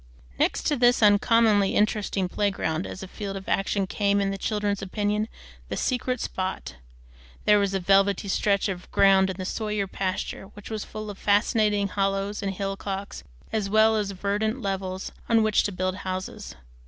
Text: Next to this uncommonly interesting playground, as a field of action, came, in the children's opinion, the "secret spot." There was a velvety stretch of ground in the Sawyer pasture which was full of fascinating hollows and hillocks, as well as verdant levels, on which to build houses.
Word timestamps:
Next 0.39 0.63
to 0.63 0.75
this 0.75 1.03
uncommonly 1.03 1.75
interesting 1.75 2.27
playground, 2.27 2.87
as 2.87 3.03
a 3.03 3.07
field 3.07 3.35
of 3.37 3.47
action, 3.47 3.85
came, 3.85 4.19
in 4.19 4.31
the 4.31 4.37
children's 4.39 4.81
opinion, 4.81 5.27
the 5.69 5.77
"secret 5.77 6.19
spot." 6.19 6.77
There 7.45 7.59
was 7.59 7.75
a 7.75 7.79
velvety 7.79 8.27
stretch 8.27 8.67
of 8.67 8.89
ground 8.89 9.29
in 9.29 9.35
the 9.37 9.45
Sawyer 9.45 9.85
pasture 9.85 10.45
which 10.55 10.71
was 10.71 10.83
full 10.83 11.11
of 11.11 11.19
fascinating 11.19 11.87
hollows 11.89 12.41
and 12.41 12.51
hillocks, 12.51 13.23
as 13.53 13.69
well 13.69 13.95
as 13.95 14.09
verdant 14.09 14.59
levels, 14.59 15.11
on 15.29 15.43
which 15.43 15.61
to 15.65 15.71
build 15.71 15.97
houses. 15.97 16.55